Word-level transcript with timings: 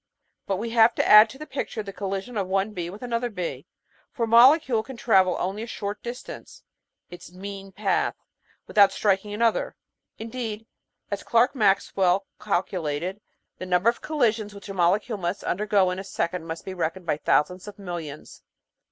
But 0.47 0.57
we 0.57 0.71
have 0.71 0.95
to 0.95 1.07
add 1.07 1.29
to 1.29 1.37
the 1.37 1.45
picture 1.45 1.83
the 1.83 1.93
collision 1.93 2.35
of 2.35 2.47
one 2.47 2.73
bee 2.73 2.89
with 2.89 3.03
another 3.03 3.29
bee, 3.29 3.67
for 4.11 4.23
a 4.23 4.27
molecule 4.27 4.81
can 4.81 4.97
travel 4.97 5.37
only 5.37 5.61
a 5.61 5.67
short 5.67 6.01
distance 6.01 6.63
(its 7.11 7.31
mean 7.31 7.71
path) 7.71 8.15
without 8.65 8.91
striking 8.91 9.31
another. 9.31 9.75
In 10.17 10.29
deed, 10.31 10.65
as 11.11 11.21
Clerk 11.21 11.53
Maxwell 11.53 12.25
calculated, 12.41 13.21
the 13.59 13.67
number 13.67 13.89
of 13.89 14.01
collisions 14.01 14.55
which 14.55 14.69
a 14.69 14.73
molecule 14.73 15.19
must 15.19 15.43
undergo 15.43 15.91
in 15.91 15.99
a 15.99 16.03
second 16.03 16.47
must 16.47 16.65
be 16.65 16.73
reckoned 16.73 17.05
by 17.05 17.19
thou 17.23 17.43
sands 17.43 17.67
of 17.67 17.77
millions. 17.77 18.41